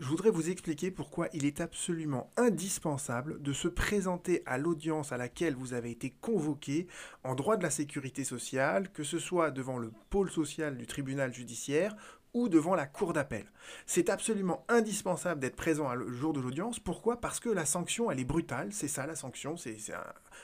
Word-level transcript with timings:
je 0.00 0.06
voudrais 0.06 0.30
vous 0.30 0.48
expliquer 0.48 0.90
pourquoi 0.90 1.28
il 1.34 1.44
est 1.44 1.60
absolument 1.60 2.30
indispensable 2.38 3.40
de 3.42 3.52
se 3.52 3.68
présenter 3.68 4.42
à 4.46 4.56
l'audience 4.56 5.12
à 5.12 5.18
laquelle 5.18 5.54
vous 5.54 5.74
avez 5.74 5.90
été 5.90 6.08
convoqué 6.22 6.86
en 7.22 7.34
droit 7.34 7.58
de 7.58 7.62
la 7.62 7.70
sécurité 7.70 8.24
sociale, 8.24 8.90
que 8.92 9.04
ce 9.04 9.18
soit 9.18 9.50
devant 9.50 9.76
le 9.76 9.92
pôle 10.08 10.30
social 10.30 10.78
du 10.78 10.86
tribunal 10.86 11.34
judiciaire 11.34 11.94
ou 12.34 12.48
devant 12.48 12.74
la 12.74 12.86
cour 12.86 13.12
d'appel. 13.12 13.46
C'est 13.86 14.10
absolument 14.10 14.64
indispensable 14.68 15.40
d'être 15.40 15.56
présent 15.56 15.92
le 15.94 16.10
jour 16.12 16.32
de 16.32 16.40
l'audience. 16.40 16.78
Pourquoi? 16.78 17.20
Parce 17.20 17.40
que 17.40 17.48
la 17.48 17.64
sanction, 17.64 18.10
elle 18.10 18.20
est 18.20 18.24
brutale. 18.24 18.72
C'est 18.72 18.88
ça 18.88 19.06
la 19.06 19.16
sanction. 19.16 19.56
C'est 19.56 19.76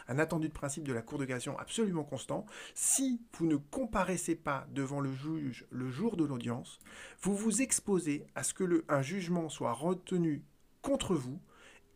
un, 0.09 0.19
attendu 0.19 0.48
de 0.48 0.52
principe 0.52 0.84
de 0.84 0.93
la 0.93 1.02
cour 1.02 1.19
de 1.19 1.25
cassation 1.25 1.59
absolument 1.59 2.05
constant. 2.05 2.46
Si 2.75 3.20
vous 3.38 3.46
ne 3.46 3.57
comparaissez 3.57 4.34
pas 4.34 4.66
devant 4.70 5.01
le 5.01 5.12
juge 5.12 5.66
le 5.70 5.91
jour 5.91 6.16
de 6.16 6.25
l'audience, 6.25 6.79
vous 7.23 7.37
vous 7.37 7.62
exposez 7.62 8.27
à 8.34 8.43
ce 8.43 8.55
que 8.55 8.84
un 8.89 9.03
jugement 9.03 9.48
soit 9.48 9.73
retenu 9.73 10.45
contre 10.82 11.15
vous 11.15 11.41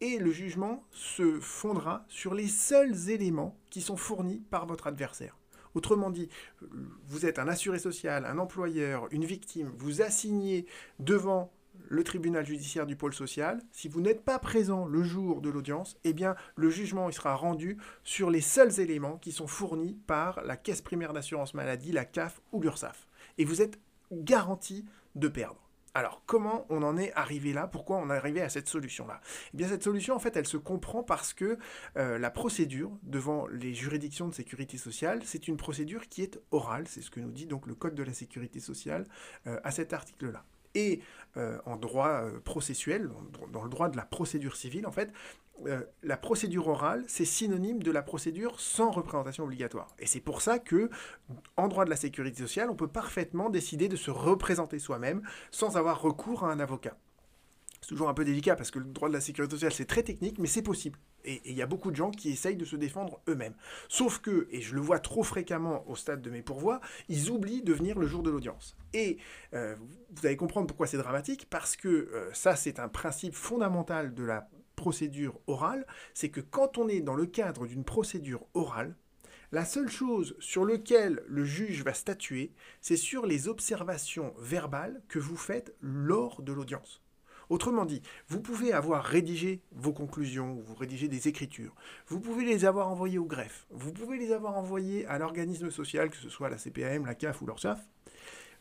et 0.01 0.19
le 0.19 0.31
jugement 0.31 0.85
se 0.91 1.41
fondera 1.41 2.05
sur 2.09 2.35
les 2.35 2.49
seuls 2.49 3.11
éléments 3.11 3.59
qui 3.71 3.83
sont 3.83 3.97
fournis 3.97 4.43
par 4.51 4.67
votre 4.67 4.87
adversaire. 4.87 5.40
Autrement 5.75 6.11
dit, 6.11 6.29
vous 7.07 7.27
êtes 7.27 7.39
un 7.39 7.49
assuré 7.49 7.79
social, 7.79 8.25
un 8.25 8.39
employeur, 8.39 9.07
une 9.11 9.25
victime, 9.25 9.71
vous 9.77 10.03
assignez 10.03 10.67
devant 10.99 11.53
le 11.89 12.05
tribunal 12.05 12.45
judiciaire 12.45 12.87
du 12.87 12.97
pôle 12.97 13.15
social, 13.15 13.61
si 13.73 13.89
vous 13.89 14.01
n'êtes 14.01 14.25
pas 14.25 14.39
présent 14.39 14.87
le 14.87 15.03
jour 15.03 15.41
de 15.41 15.51
l'audience, 15.51 15.97
eh 16.05 16.13
bien 16.13 16.37
le 16.57 16.71
jugement 16.71 17.09
il 17.09 17.13
sera 17.13 17.35
rendu 17.35 17.79
sur 18.05 18.31
les 18.31 18.41
seuls 18.41 18.81
éléments 18.81 19.19
qui 19.19 19.33
sont 19.33 19.47
fournis 19.47 19.99
par 20.07 20.43
la 20.45 20.57
caisse 20.57 20.83
primaire 20.83 21.13
d'assurance 21.13 21.55
maladie, 21.55 21.93
la 21.93 22.05
CAF 22.05 22.41
ou 22.53 22.61
l'URSSAF. 22.61 23.09
Et 23.39 23.45
vous 23.45 23.63
êtes 23.63 23.79
garanti 24.13 24.85
de 25.15 25.29
perdre. 25.29 25.70
Alors, 25.95 26.23
comment 26.27 26.67
on 26.69 26.83
en 26.83 26.97
est 26.97 27.13
arrivé 27.15 27.53
là? 27.53 27.67
Pourquoi 27.67 27.97
on 27.97 28.11
est 28.11 28.17
arrivé 28.17 28.41
à 28.41 28.49
cette 28.49 28.69
solution-là? 28.69 29.21
Eh 29.53 29.57
bien, 29.57 29.69
cette 29.69 29.83
solution, 29.83 30.15
en 30.15 30.21
fait, 30.21 30.37
elle 30.37 30.47
se 30.47 30.57
comprend 30.57 31.03
parce 31.03 31.35
que 31.35 31.59
euh, 31.97 32.19
la 32.19 32.31
procédure 32.31 32.93
devant 33.03 33.47
les 33.49 33.75
juridictions 33.75 34.29
de 34.29 34.35
sécurité 34.35 34.79
sociale, 34.79 35.21
c'est 35.25 35.49
une 35.49 35.57
procédure 35.57 36.09
qui 36.09 36.23
est 36.23 36.41
orale. 36.53 36.87
C'est 36.87 37.03
ce 37.03 37.11
que 37.11 37.21
nous 37.21 37.33
dit 37.33 37.47
donc 37.47 37.67
le 37.67 37.75
Code 37.75 37.95
de 37.95 38.05
la 38.05 38.13
sécurité 38.13 38.61
sociale 38.61 39.05
euh, 39.47 39.59
à 39.65 39.73
cet 39.73 39.93
article-là. 39.93 40.45
Et 40.75 41.01
euh, 41.37 41.59
en 41.67 41.77
droit 41.77 42.25
processuel, 42.45 43.11
dans 43.53 43.63
le 43.63 43.71
droit 43.71 43.89
de 43.89 43.97
la 43.97 44.05
procédure 44.05 44.57
civile, 44.57 44.87
en 44.87 44.93
fait, 44.93 45.13
euh, 45.67 45.83
la 46.03 46.17
procédure 46.17 46.69
orale, 46.69 47.05
c'est 47.07 47.25
synonyme 47.25 47.83
de 47.83 47.91
la 47.91 48.03
procédure 48.03 48.61
sans 48.61 48.91
représentation 48.91 49.45
obligatoire. 49.45 49.89
Et 49.99 50.07
c'est 50.07 50.21
pour 50.21 50.43
ça 50.43 50.59
que, 50.59 50.91
en 51.57 51.69
droit 51.69 51.85
de 51.85 51.91
la 51.91 51.97
sécurité 51.97 52.43
sociale, 52.43 52.71
on 52.71 52.77
peut 52.77 52.89
parfaitement 52.89 53.51
décider 53.51 53.89
de 53.89 53.97
se 53.97 54.11
représenter 54.11 54.79
soi-même 54.79 55.23
sans 55.51 55.77
avoir 55.77 56.01
recours 56.01 56.45
à 56.45 56.53
un 56.53 56.61
avocat. 56.61 56.97
Toujours 57.91 58.09
un 58.09 58.15
peu 58.15 58.25
délicat 58.25 58.55
parce 58.55 58.71
que 58.71 58.79
le 58.79 58.85
droit 58.85 59.09
de 59.09 59.15
la 59.15 59.21
sécurité 59.21 59.57
sociale, 59.57 59.73
c'est 59.73 59.85
très 59.85 60.05
technique, 60.05 60.39
mais 60.39 60.47
c'est 60.47 60.63
possible. 60.63 60.97
Et 61.25 61.43
il 61.45 61.57
y 61.57 61.61
a 61.61 61.67
beaucoup 61.67 61.91
de 61.91 61.97
gens 61.97 62.13
qui 62.13 62.31
essayent 62.31 62.55
de 62.55 62.65
se 62.65 62.77
défendre 62.77 63.21
eux-mêmes. 63.27 63.57
Sauf 63.89 64.21
que, 64.21 64.47
et 64.53 64.61
je 64.61 64.77
le 64.77 64.81
vois 64.81 65.01
trop 65.01 65.25
fréquemment 65.25 65.83
au 65.91 65.97
stade 65.97 66.23
de 66.23 66.31
mes 66.31 66.41
pourvois, 66.41 66.81
ils 67.09 67.33
oublient 67.33 67.65
de 67.65 67.73
venir 67.73 67.99
le 67.99 68.07
jour 68.07 68.23
de 68.23 68.31
l'audience. 68.31 68.77
Et 68.93 69.19
euh, 69.55 69.75
vous 70.15 70.25
allez 70.25 70.37
comprendre 70.37 70.69
pourquoi 70.69 70.87
c'est 70.87 70.99
dramatique, 70.99 71.49
parce 71.51 71.75
que 71.75 71.89
euh, 71.89 72.33
ça, 72.33 72.55
c'est 72.55 72.79
un 72.79 72.87
principe 72.87 73.35
fondamental 73.35 74.15
de 74.15 74.23
la 74.23 74.49
procédure 74.77 75.41
orale, 75.49 75.85
c'est 76.15 76.29
que 76.29 76.41
quand 76.41 76.79
on 76.79 76.89
est 76.89 77.01
dans 77.01 77.17
le 77.17 77.27
cadre 77.27 77.67
d'une 77.67 77.83
procédure 77.83 78.47
orale, 78.55 78.95
la 79.51 79.65
seule 79.65 79.91
chose 79.91 80.37
sur 80.39 80.65
laquelle 80.65 81.25
le 81.27 81.45
juge 81.45 81.83
va 81.83 81.93
statuer, 81.93 82.53
c'est 82.81 82.97
sur 82.97 83.27
les 83.27 83.49
observations 83.49 84.33
verbales 84.39 85.03
que 85.09 85.19
vous 85.19 85.37
faites 85.37 85.75
lors 85.81 86.41
de 86.41 86.53
l'audience. 86.53 87.03
Autrement 87.51 87.85
dit, 87.85 88.01
vous 88.29 88.41
pouvez 88.41 88.73
avoir 88.73 89.05
rédigé 89.05 89.61
vos 89.73 89.93
conclusions, 89.93 90.63
vous 90.65 90.75
rédigez 90.77 91.09
des 91.09 91.27
écritures, 91.27 91.75
vous 92.07 92.21
pouvez 92.21 92.45
les 92.45 92.65
avoir 92.65 92.89
envoyées 92.89 93.19
au 93.19 93.25
greffe, 93.25 93.67
vous 93.71 93.93
pouvez 93.93 94.19
les 94.19 94.33
avoir 94.33 94.57
envoyées 94.57 95.05
à 95.07 95.19
l'organisme 95.19 95.69
social, 95.69 96.11
que 96.11 96.17
ce 96.17 96.29
soit 96.29 96.49
la 96.49 96.59
CPAM, 96.59 97.07
la 97.07 97.17
CAF 97.17 97.43
ou 97.43 97.47
l'ORSAF, 97.47 97.81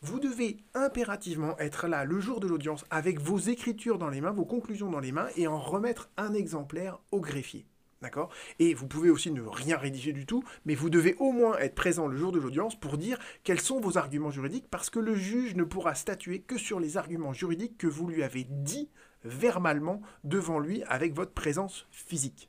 vous 0.02 0.20
devez 0.20 0.58
impérativement 0.74 1.56
être 1.60 1.88
là 1.88 2.04
le 2.04 2.20
jour 2.20 2.40
de 2.40 2.48
l'audience 2.48 2.84
avec 2.90 3.20
vos 3.20 3.38
écritures 3.38 4.00
dans 4.00 4.10
les 4.10 4.22
mains, 4.22 4.32
vos 4.32 4.46
conclusions 4.46 4.90
dans 4.90 5.00
les 5.00 5.12
mains 5.12 5.28
et 5.36 5.46
en 5.46 5.60
remettre 5.60 6.10
un 6.18 6.34
exemplaire 6.34 7.00
au 7.12 7.20
greffier. 7.20 7.68
D'accord? 8.02 8.32
Et 8.60 8.74
vous 8.74 8.88
pouvez 8.88 9.10
aussi 9.10 9.30
ne 9.30 9.42
rien 9.42 9.78
rédiger 9.78 10.14
du 10.14 10.26
tout, 10.26 10.44
mais 10.64 10.74
vous 10.74 10.90
devez 10.90 11.16
au 11.20 11.34
moins 11.34 11.58
être 11.58 11.76
présent 11.76 12.08
le 12.08 12.16
jour 12.16 12.32
de 12.32 12.40
l'audience 12.40 12.80
pour 12.80 12.98
dire 12.98 13.20
quels 13.44 13.60
sont 13.60 13.82
vos 13.82 13.98
arguments 13.98 14.32
juridiques, 14.32 14.70
parce 14.70 14.90
que 14.90 15.00
le 15.00 15.16
juge 15.16 15.56
ne 15.56 15.66
pourra 15.66 15.96
statuer 15.96 16.40
que 16.40 16.58
sur 16.58 16.80
les 16.80 16.96
arguments 16.96 17.34
juridiques 17.34 17.78
que 17.78 17.88
vous 17.88 18.08
lui 18.08 18.24
avez 18.24 18.46
dit 18.50 18.90
verbalement 19.26 20.02
devant 20.24 20.60
lui 20.60 20.82
avec 20.84 21.14
votre 21.14 21.34
présence 21.34 21.88
physique. 21.92 22.49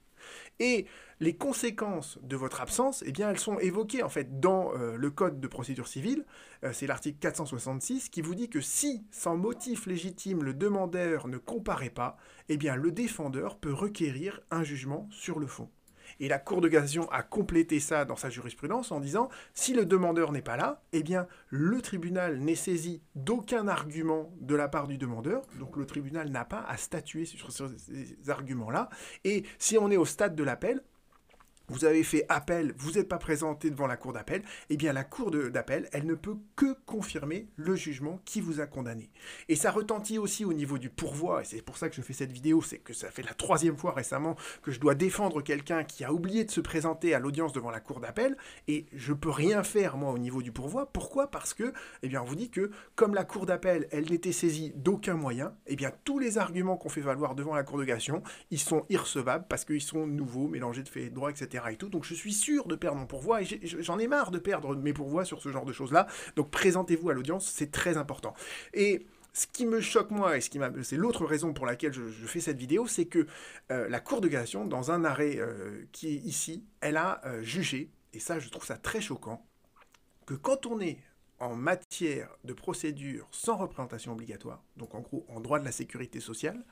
Et 0.59 0.87
les 1.21 1.35
conséquences 1.35 2.19
de 2.23 2.37
votre 2.37 2.61
absence, 2.61 3.05
eh 3.07 3.13
elles 3.21 3.39
sont 3.39 3.59
évoquées 3.59 4.03
en 4.03 4.09
fait 4.09 4.41
dans 4.41 4.75
euh, 4.75 4.97
le 4.97 5.11
code 5.11 5.41
de 5.41 5.47
procédure 5.49 5.87
civile. 5.87 6.25
Euh, 6.65 6.73
c'est 6.73 6.87
l'article 6.87 7.19
466 7.19 8.09
qui 8.09 8.23
vous 8.23 8.35
dit 8.35 8.49
que 8.49 8.61
si, 8.61 9.05
sans 9.11 9.37
motif 9.37 9.87
légitime, 9.87 10.43
le 10.43 10.55
demandeur 10.55 11.29
ne 11.29 11.39
comparaît 11.39 11.91
pas, 11.91 12.17
eh 12.49 12.57
bien, 12.57 12.77
le 12.77 12.91
défendeur 12.91 13.59
peut 13.59 13.73
requérir 13.73 14.41
un 14.51 14.65
jugement 14.65 15.09
sur 15.11 15.39
le 15.39 15.47
fond. 15.47 15.69
Et 16.21 16.29
la 16.29 16.39
Cour 16.39 16.61
de 16.61 16.69
cassation 16.69 17.11
a 17.11 17.23
complété 17.23 17.81
ça 17.81 18.05
dans 18.05 18.17
sa 18.17 18.31
jurisprudence 18.31 18.93
en 18.93 19.01
disant 19.01 19.29
si 19.55 19.75
le 19.75 19.87
demandeur 19.87 20.33
n'est 20.33 20.43
pas 20.43 20.57
là, 20.57 20.83
eh 20.93 21.03
bien 21.03 21.27
le 21.49 21.81
tribunal 21.81 22.39
n'est 22.39 22.55
saisi 22.55 23.03
d'aucun 23.15 23.67
argument 23.69 24.31
de 24.41 24.55
la 24.55 24.69
part 24.69 24.87
du 24.87 24.99
demandeur, 24.99 25.43
donc 25.59 25.77
le 25.77 25.87
tribunal 25.87 26.31
n'a 26.31 26.45
pas 26.45 26.65
à 26.69 26.77
statuer 26.77 27.25
sur 27.25 27.51
ces 27.51 27.71
arguments-là. 28.29 28.91
Et 29.25 29.45
si 29.59 29.79
on 29.79 29.91
est 29.91 29.97
au 29.97 30.05
stade 30.05 30.37
de 30.37 30.45
l'appel, 30.45 30.83
vous 31.71 31.85
avez 31.85 32.03
fait 32.03 32.27
appel, 32.29 32.75
vous 32.77 32.93
n'êtes 32.93 33.09
pas 33.09 33.19
présenté 33.19 33.71
devant 33.71 33.87
la 33.87 33.97
cour 33.97 34.13
d'appel, 34.13 34.43
eh 34.69 34.77
bien 34.77 34.93
la 34.93 35.05
cour 35.05 35.31
d'appel, 35.31 35.89
elle 35.93 36.05
ne 36.05 36.15
peut 36.15 36.37
que 36.57 36.75
confirmer 36.85 37.49
le 37.57 37.77
jugement 37.77 38.21
qui 38.25 38.41
vous 38.41 38.61
a 38.61 38.67
condamné. 38.67 39.11
Et 39.49 39.55
ça 39.55 39.71
retentit 39.71 40.19
aussi 40.19 40.45
au 40.45 40.53
niveau 40.53 40.79
du 40.79 40.91
pourvoi, 40.91 41.43
et 41.43 41.45
c'est 41.45 41.63
pour 41.63 41.79
ça 41.79 41.89
que 41.89 41.95
je 41.95 42.03
fais 42.03 42.13
cette 42.13 42.33
vidéo, 42.33 42.61
c'est 42.61 42.79
que 42.79 42.93
ça 42.93 43.11
fait 43.11 43.23
la 43.23 43.35
troisième 43.35 43.77
fois 43.77 43.93
récemment 43.93 44.37
que 44.63 44.73
je 44.73 44.81
dois 44.81 44.97
défendre 44.97 45.43
quelqu'un 45.43 45.85
qui 45.85 46.05
a 46.05 46.13
oublié 46.13 46.45
de 46.45 46.51
se 46.51 46.61
présenter 46.61 47.15
à 47.15 47.21
l'audience 47.21 47.53
devant 47.53 47.71
la 47.71 47.81
cour 47.81 48.01
d'appel, 48.01 48.37
et 48.67 48.87
je 48.93 49.13
peux 49.13 49.31
rien 49.31 49.63
faire 49.63 49.97
moi 49.97 50.13
au 50.13 50.19
niveau 50.19 50.43
du 50.43 50.51
pourvoi. 50.51 50.93
Pourquoi? 50.93 51.31
Parce 51.31 51.55
que, 51.55 51.73
eh 52.03 52.09
bien 52.09 52.21
on 52.21 52.25
vous 52.25 52.37
dit 52.37 52.51
que 52.51 52.73
comme 52.97 53.15
la 53.15 53.25
cour 53.25 53.47
d'appel, 53.47 53.87
elle 53.93 54.11
n'était 54.11 54.33
saisie 54.33 54.73
d'aucun 54.75 55.15
moyen, 55.15 55.55
eh 55.69 55.77
bien 55.77 55.93
tous 56.05 56.19
les 56.19 56.39
arguments 56.39 56.77
qu'on 56.77 56.89
fait 56.89 57.01
valoir 57.01 57.37
devant 57.37 57.55
la 57.55 57.63
cour 57.63 57.79
de 57.79 57.85
cassation, 57.85 58.25
ils 58.51 58.59
sont 58.59 58.85
irrecevables 58.89 59.47
parce 59.49 59.65
qu'ils 59.65 59.81
sont 59.81 60.09
nouveaux, 60.09 60.49
mélangés 60.49 60.83
de 60.83 60.89
faits 60.89 61.05
et 61.05 61.11
de 61.11 61.15
droits, 61.15 61.31
etc 61.31 61.60
et 61.69 61.77
tout. 61.77 61.89
Donc 61.89 62.05
je 62.05 62.15
suis 62.15 62.33
sûr 62.33 62.67
de 62.67 62.75
perdre 62.75 62.99
mon 62.99 63.07
pourvoi 63.07 63.43
et 63.43 63.61
j'en 63.63 63.99
ai, 63.99 64.09
marre 64.09 64.31
de 64.31 64.39
perdre 64.39 64.75
mes 64.77 64.93
pourvois 64.93 65.25
sur 65.25 65.41
ce 65.43 65.51
genre 65.51 65.65
de 65.65 65.73
choses-là. 65.73 66.07
Donc 66.37 66.51
présentez-vous 66.51 67.11
à 67.11 67.15
l'audience, 67.15 67.47
c'est 67.47 67.71
très 67.71 67.97
important. 67.97 68.35
Et 68.75 69.07
ce 69.33 69.47
qui 69.47 69.67
me 69.67 69.81
choque 69.81 70.11
moi, 70.11 70.37
et 70.37 70.41
ce 70.41 70.51
qui 70.51 70.59
c'est 70.83 70.97
l'autre 70.97 71.25
raison 71.25 71.53
pour 71.53 71.67
laquelle 71.67 71.93
je, 71.93 72.27
fais 72.27 72.41
cette 72.41 72.59
vidéo, 72.59 72.87
c'est 72.87 73.07
que 73.07 73.27
euh, 73.71 73.89
la 73.89 74.01
Cour 74.01 74.21
de 74.21 74.29
cassation, 74.29 74.67
dans 74.67 74.91
un 74.91 75.05
arrêt 75.05 75.37
euh, 75.39 75.85
qui 75.93 76.09
est 76.09 76.19
ici, 76.19 76.65
elle 76.81 76.97
a 76.97 77.21
euh, 77.25 77.43
jugé, 77.43 77.91
et 78.13 78.19
ça 78.19 78.39
je 78.39 78.49
trouve 78.49 78.65
ça 78.65 78.77
très 78.77 79.01
choquant, 79.01 79.47
que 80.27 80.35
quand 80.35 80.67
on 80.67 80.81
est 80.81 80.99
en 81.39 81.55
matière 81.55 82.29
de 82.45 82.53
procédure 82.53 83.27
sans 83.31 83.57
représentation 83.57 84.13
obligatoire, 84.13 84.63
donc 84.77 84.95
en 84.95 85.01
gros 85.01 85.25
en 85.29 85.41
droit 85.41 85.59
de 85.59 85.65
la 85.65 85.73
sécurité 85.73 86.21
sociale, 86.21 86.65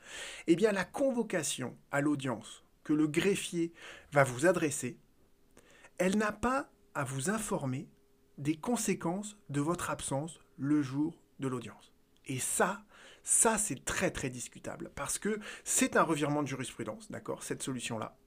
eh 0.47 0.55
bien 0.55 0.71
la 0.71 0.85
convocation 0.85 1.75
à 1.91 2.01
l'audience 2.01 2.63
que 2.89 2.93
le 2.93 3.05
greffier 3.05 3.71
va 4.11 4.23
vous 4.23 4.47
adresser, 4.47 4.97
elle 5.99 6.17
n'a 6.17 6.31
pas 6.31 6.71
à 6.95 7.03
vous 7.03 7.29
informer 7.29 7.87
des 8.39 8.55
conséquences 8.55 9.37
de 9.49 9.61
votre 9.61 9.91
absence 9.91 10.39
le 10.57 10.81
jour 10.81 11.21
de 11.39 11.47
l'audience. 11.47 11.93
Et 12.25 12.39
ça, 12.39 12.83
ça 13.21 13.59
c'est 13.59 13.85
très 13.85 14.09
très 14.09 14.31
discutable 14.31 14.89
parce 14.95 15.19
que 15.19 15.39
c'est 15.63 15.97
un 15.97 16.01
revirement 16.01 16.41
de 16.41 16.47
jurisprudence, 16.47 17.11
d'accord, 17.11 17.43
cette 17.43 17.61
solution-là. 17.61 18.17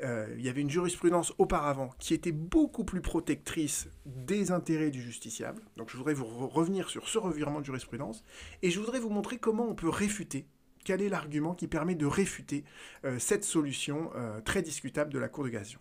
Euh, 0.00 0.34
il 0.38 0.46
y 0.46 0.48
avait 0.48 0.62
une 0.62 0.70
jurisprudence 0.70 1.34
auparavant 1.36 1.90
qui 1.98 2.14
était 2.14 2.32
beaucoup 2.32 2.84
plus 2.84 3.02
protectrice 3.02 3.90
des 4.06 4.50
intérêts 4.50 4.90
du 4.90 5.02
justiciable. 5.02 5.60
Donc 5.76 5.90
je 5.90 5.96
voudrais 5.98 6.14
vous 6.14 6.24
revenir 6.48 6.88
sur 6.88 7.06
ce 7.06 7.18
revirement 7.18 7.60
de 7.60 7.66
jurisprudence 7.66 8.24
et 8.62 8.70
je 8.70 8.80
voudrais 8.80 8.98
vous 8.98 9.10
montrer 9.10 9.36
comment 9.36 9.68
on 9.68 9.74
peut 9.74 9.90
réfuter 9.90 10.46
quel 10.86 11.02
est 11.02 11.08
l'argument 11.08 11.52
qui 11.52 11.66
permet 11.66 11.96
de 11.96 12.06
réfuter 12.06 12.64
euh, 13.04 13.18
cette 13.18 13.42
solution 13.42 14.12
euh, 14.14 14.40
très 14.40 14.62
discutable 14.62 15.12
de 15.12 15.18
la 15.18 15.28
Cour 15.28 15.42
de 15.42 15.50
cassation 15.50 15.80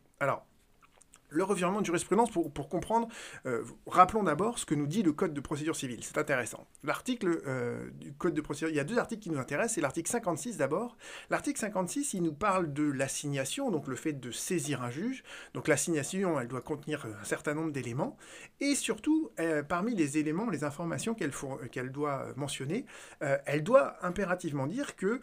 le 1.29 1.43
revirement 1.43 1.81
de 1.81 1.85
jurisprudence 1.85 2.29
pour, 2.29 2.51
pour 2.51 2.69
comprendre. 2.69 3.07
Euh, 3.45 3.63
rappelons 3.87 4.23
d'abord 4.23 4.59
ce 4.59 4.65
que 4.65 4.75
nous 4.75 4.87
dit 4.87 5.03
le 5.03 5.13
Code 5.13 5.33
de 5.33 5.41
procédure 5.41 5.75
civile. 5.75 5.99
C'est 6.03 6.17
intéressant. 6.17 6.67
L'article 6.83 7.41
euh, 7.45 7.89
du 7.93 8.13
Code 8.13 8.33
de 8.33 8.41
procédure, 8.41 8.69
il 8.69 8.75
y 8.75 8.79
a 8.79 8.83
deux 8.83 8.97
articles 8.97 9.23
qui 9.23 9.29
nous 9.29 9.39
intéressent. 9.39 9.75
C'est 9.75 9.81
l'article 9.81 10.09
56 10.09 10.57
d'abord. 10.57 10.97
L'article 11.29 11.59
56, 11.59 12.13
il 12.13 12.23
nous 12.23 12.33
parle 12.33 12.73
de 12.73 12.83
l'assignation, 12.83 13.71
donc 13.71 13.87
le 13.87 13.95
fait 13.95 14.13
de 14.13 14.31
saisir 14.31 14.81
un 14.83 14.89
juge. 14.89 15.23
Donc 15.53 15.67
l'assignation, 15.67 16.39
elle 16.39 16.47
doit 16.47 16.61
contenir 16.61 17.05
un 17.05 17.25
certain 17.25 17.53
nombre 17.53 17.71
d'éléments. 17.71 18.17
Et 18.59 18.75
surtout, 18.75 19.31
euh, 19.39 19.63
parmi 19.63 19.95
les 19.95 20.17
éléments, 20.17 20.49
les 20.49 20.63
informations 20.63 21.13
qu'elle 21.13 21.31
qu'elle 21.71 21.91
doit 21.91 22.27
mentionner, 22.35 22.85
elle 23.19 23.63
doit 23.63 23.97
impérativement 24.05 24.67
dire 24.67 24.95
que 24.95 25.19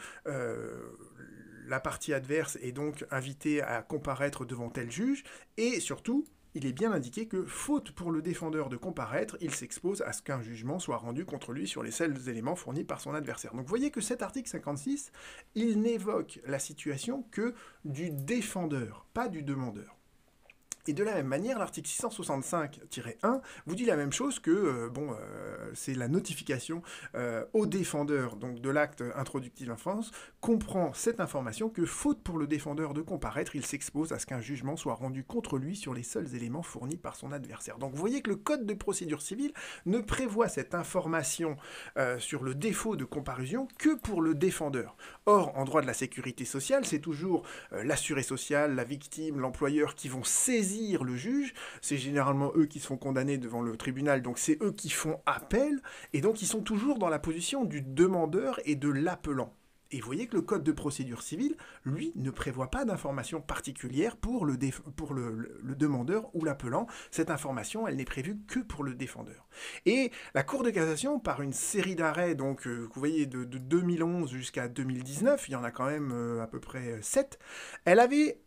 la 1.67 1.81
partie 1.81 2.13
adverse 2.13 2.59
est 2.63 2.73
donc 2.73 3.05
invitée 3.11 3.63
à 3.63 3.83
comparaître 3.83 4.45
devant 4.45 4.71
tel 4.71 4.91
juge, 4.91 5.25
et 5.57 5.81
surtout, 5.81 6.25
il 6.55 6.67
est 6.67 6.73
bien 6.73 6.93
indiqué 6.93 7.27
que, 7.27 7.45
faute 7.45 7.93
pour 7.93 8.11
le 8.11 8.21
défendeur 8.21 8.69
de 8.69 8.77
comparaître, 8.77 9.39
il 9.41 9.55
s'expose 9.55 10.03
à 10.03 10.13
ce 10.13 10.21
qu'un 10.21 10.43
jugement 10.43 10.79
soit 10.79 10.99
rendu 10.99 11.25
contre 11.25 11.53
lui 11.53 11.67
sur 11.67 11.83
les 11.83 11.91
seuls 11.91 12.29
éléments 12.29 12.57
fournis 12.57 12.85
par 12.85 13.01
son 13.01 13.15
adversaire. 13.15 13.53
Donc 13.53 13.63
vous 13.63 13.69
voyez 13.69 13.91
que 13.91 14.03
cet 14.03 14.23
article 14.23 14.51
56, 14.51 15.13
il 15.55 15.81
n'évoque 15.81 16.41
la 16.45 16.59
situation 16.59 17.25
que 17.31 17.55
du 17.85 18.11
défendeur, 18.11 19.07
pas 19.15 19.29
du 19.29 19.43
demandeur. 19.43 19.97
Et 20.89 20.95
de 20.95 21.05
la 21.05 21.15
même 21.15 21.29
manière, 21.29 21.61
l'article 21.61 21.89
665-1 21.89 23.41
vous 23.67 23.75
dit 23.77 23.85
la 23.85 23.95
même 23.95 24.13
chose 24.13 24.41
que 24.41 24.51
euh, 24.51 24.89
bon, 24.89 25.13
euh, 25.13 25.71
c'est 25.75 25.95
la 25.95 26.09
notification 26.09 26.83
euh, 27.15 27.45
au 27.53 27.67
défendeur 27.67 28.35
donc 28.35 28.61
de 28.61 28.69
l'acte 28.69 29.05
introductif 29.15 29.73
France 29.77 30.11
comprend 30.41 30.93
cette 30.93 31.21
information 31.21 31.69
que 31.69 31.87
faute 31.87 32.21
pour 32.23 32.37
le 32.37 32.49
défendeur 32.49 32.95
de 32.95 33.01
comparaître, 33.01 33.55
il 33.55 33.65
s'expose 33.65 34.13
à 34.13 34.19
ce 34.19 34.27
qu'un 34.27 34.41
jugement 34.41 34.77
soit 34.77 34.95
rendu 34.95 35.23
contre 35.23 35.57
lui 35.57 35.77
sur 35.77 35.95
les 35.95 36.03
seuls 36.03 36.35
éléments 36.35 36.63
fournis 36.63 36.97
par 36.97 37.15
son 37.15 37.31
adversaire. 37.31 37.79
Donc 37.79 37.93
vous 37.93 38.01
voyez 38.01 38.21
que 38.21 38.31
le 38.31 38.37
code 38.37 38.67
de 38.67 38.75
procédure 38.75 39.23
civile 39.23 39.53
ne 39.87 40.01
prévoit 40.01 40.49
cette 40.49 40.75
information 40.75 41.57
sur 42.19 42.43
le 42.43 42.55
défaut 42.55 42.97
de 42.97 43.05
comparution 43.05 43.69
que 43.79 43.95
pour 43.95 44.21
le 44.21 44.35
défendeur. 44.35 44.97
Or, 45.27 45.57
en 45.57 45.65
droit 45.65 45.81
de 45.81 45.87
la 45.87 45.95
sécurité 45.95 46.45
sociale, 46.45 46.85
c'est 46.85 46.99
toujours 46.99 47.45
l'assuré 47.71 48.23
social, 48.23 48.75
la 48.75 48.85
victime, 48.85 49.39
l'employeur 49.39 49.95
qui 49.95 50.09
vont 50.09 50.25
saisir 50.25 50.72
le 51.03 51.17
juge, 51.17 51.55
c'est 51.81 51.97
généralement 51.97 52.53
eux 52.57 52.67
qui 52.67 52.81
sont 52.81 52.97
condamnés 52.97 53.39
devant 53.39 53.63
le 53.63 53.77
tribunal, 53.77 54.23
donc 54.23 54.39
c'est 54.39 54.63
eux 54.63 54.73
qui 54.73 54.91
font 54.91 55.21
appel, 55.27 55.81
et 56.13 56.21
donc 56.21 56.43
ils 56.43 56.47
sont 56.47 56.63
toujours 56.63 56.99
dans 56.99 57.09
la 57.09 57.19
position 57.19 57.65
du 57.65 57.83
demandeur 57.83 58.61
et 58.65 58.77
de 58.77 58.89
l'appelant. 58.89 59.53
Et 59.93 60.01
vous 60.01 60.07
voyez 60.07 60.27
que 60.27 60.37
le 60.37 60.43
code 60.43 60.65
de 60.65 60.73
procédure 60.73 61.23
civile, 61.23 61.55
lui, 61.85 62.13
ne 62.17 62.31
prévoit 62.31 62.71
pas 62.71 62.87
d'information 62.87 63.43
particulière 63.43 64.17
pour, 64.17 64.47
le, 64.47 64.57
pour 64.97 65.13
le, 65.13 65.61
demandeur 65.75 66.35
ou 66.35 66.45
l'appelant. 66.45 66.87
Cette 67.11 67.31
information, 67.31 67.87
elle 67.87 67.97
n'est 67.97 68.07
prévue 68.07 68.39
que 68.49 68.61
pour 68.61 68.85
le 68.85 68.95
défendeur. 68.95 69.47
Et 69.85 70.11
la 70.35 70.43
Cour 70.43 70.63
de 70.63 70.71
cassation, 70.71 71.21
par 71.21 71.43
une 71.43 71.53
série 71.53 71.95
d'arrêts, 71.95 72.35
donc 72.35 72.67
euh, 72.67 72.89
vous 72.91 73.01
voyez 73.01 73.27
de, 73.27 73.45
2011 73.45 74.31
jusqu'à 74.33 74.67
2019, 74.67 75.49
il 75.49 75.53
y 75.53 75.57
en 75.57 75.65
a 75.65 75.71
quand 75.71 75.87
même 75.87 76.11
euh, 76.13 76.43
à 76.43 76.47
peu 76.47 76.59
près 76.59 76.99
7, 77.03 77.39
elle 77.85 78.01
avait 78.01 78.41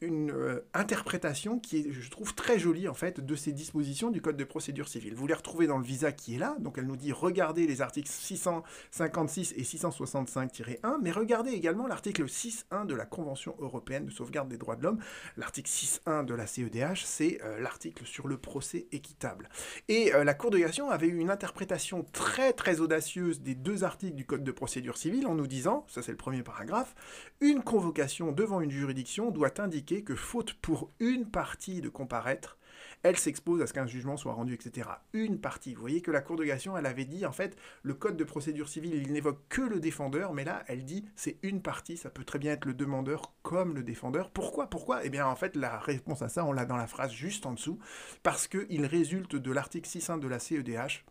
une 0.00 0.30
euh, 0.30 0.60
interprétation 0.74 1.58
qui 1.58 1.78
est, 1.78 1.92
je 1.92 2.10
trouve, 2.10 2.34
très 2.34 2.58
jolie 2.58 2.88
en 2.88 2.94
fait 2.94 3.20
de 3.20 3.34
ces 3.34 3.52
dispositions 3.52 4.10
du 4.10 4.20
Code 4.20 4.36
de 4.36 4.44
procédure 4.44 4.88
civile. 4.88 5.14
Vous 5.14 5.26
les 5.26 5.34
retrouvez 5.34 5.66
dans 5.66 5.78
le 5.78 5.84
visa 5.84 6.12
qui 6.12 6.34
est 6.34 6.38
là, 6.38 6.56
donc 6.60 6.78
elle 6.78 6.86
nous 6.86 6.96
dit 6.96 7.12
regardez 7.12 7.66
les 7.66 7.80
articles 7.80 8.08
656 8.08 9.54
et 9.56 9.62
665-1, 9.62 10.98
mais 11.02 11.10
regardez 11.10 11.52
également 11.52 11.86
l'article 11.86 12.24
6.1 12.24 12.86
de 12.86 12.94
la 12.94 13.06
Convention 13.06 13.54
européenne 13.58 14.06
de 14.06 14.10
sauvegarde 14.10 14.48
des 14.48 14.58
droits 14.58 14.76
de 14.76 14.82
l'homme. 14.82 14.98
L'article 15.36 15.70
6.1 15.70 16.24
de 16.24 16.34
la 16.34 16.46
CEDH, 16.46 17.02
c'est 17.04 17.40
euh, 17.42 17.60
l'article 17.60 18.04
sur 18.06 18.28
le 18.28 18.38
procès 18.38 18.86
équitable. 18.92 19.48
Et 19.88 20.14
euh, 20.14 20.24
la 20.24 20.34
Cour 20.34 20.50
de 20.50 20.58
cassation 20.58 20.90
avait 20.90 21.08
eu 21.08 21.18
une 21.18 21.30
interprétation 21.30 22.04
très 22.12 22.52
très 22.52 22.80
audacieuse 22.80 23.40
des 23.40 23.54
deux 23.54 23.84
articles 23.84 24.14
du 24.14 24.24
Code 24.24 24.44
de 24.44 24.52
procédure 24.52 24.96
civile 24.96 25.26
en 25.26 25.34
nous 25.34 25.46
disant, 25.46 25.84
ça 25.88 26.02
c'est 26.02 26.12
le 26.12 26.16
premier 26.16 26.42
paragraphe, 26.42 26.94
une 27.40 27.62
convocation 27.62 28.32
devant 28.32 28.60
une 28.60 28.70
juridiction 28.70 29.30
doit 29.30 29.50
indiquer 29.60 30.02
que 30.02 30.14
faute 30.14 30.54
pour 30.54 30.90
une 31.00 31.30
partie 31.30 31.80
de 31.80 31.88
comparaître, 31.88 32.58
elle 33.02 33.16
s'expose 33.16 33.62
à 33.62 33.66
ce 33.66 33.72
qu'un 33.72 33.86
jugement 33.86 34.16
soit 34.16 34.32
rendu, 34.32 34.54
etc. 34.54 34.88
Une 35.12 35.40
partie. 35.40 35.74
Vous 35.74 35.80
voyez 35.80 36.00
que 36.00 36.10
la 36.10 36.20
Cour 36.20 36.36
de 36.36 36.44
cassation, 36.44 36.76
elle 36.76 36.86
avait 36.86 37.04
dit, 37.04 37.24
en 37.26 37.32
fait, 37.32 37.56
le 37.82 37.94
code 37.94 38.16
de 38.16 38.24
procédure 38.24 38.68
civile, 38.68 38.94
il 38.94 39.12
n'évoque 39.12 39.40
que 39.48 39.62
le 39.62 39.80
défendeur, 39.80 40.32
mais 40.32 40.44
là, 40.44 40.64
elle 40.66 40.84
dit, 40.84 41.04
c'est 41.14 41.38
une 41.42 41.62
partie, 41.62 41.96
ça 41.96 42.10
peut 42.10 42.24
très 42.24 42.38
bien 42.38 42.52
être 42.52 42.64
le 42.64 42.74
demandeur 42.74 43.32
comme 43.42 43.74
le 43.74 43.82
défendeur. 43.82 44.30
Pourquoi? 44.30 44.68
Pourquoi? 44.68 45.04
Eh 45.04 45.10
bien, 45.10 45.26
en 45.26 45.36
fait, 45.36 45.54
la 45.56 45.78
réponse 45.78 46.22
à 46.22 46.28
ça, 46.28 46.44
on 46.44 46.52
l'a 46.52 46.64
dans 46.64 46.76
la 46.76 46.86
phrase 46.86 47.12
juste 47.12 47.46
en 47.46 47.52
dessous, 47.52 47.78
parce 48.22 48.48
qu'il 48.48 48.84
résulte 48.84 49.36
de 49.36 49.52
l'article 49.52 49.88
6.1 49.88 50.18
de 50.18 50.28
la 50.28 50.38
CEDH, 50.38 51.04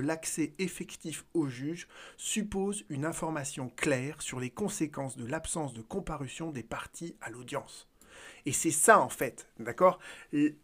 l'accès 0.00 0.52
effectif 0.58 1.24
au 1.34 1.48
juge 1.48 1.88
suppose 2.16 2.84
une 2.88 3.04
information 3.04 3.68
claire 3.68 4.22
sur 4.22 4.40
les 4.40 4.50
conséquences 4.50 5.16
de 5.16 5.26
l'absence 5.26 5.74
de 5.74 5.82
comparution 5.82 6.50
des 6.50 6.62
parties 6.62 7.16
à 7.20 7.30
l'audience. 7.30 7.88
Et 8.44 8.52
c'est 8.52 8.70
ça 8.70 9.00
en 9.00 9.08
fait, 9.08 9.48
d'accord? 9.58 9.98